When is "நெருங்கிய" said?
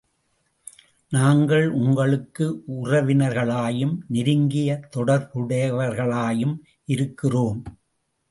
4.07-4.79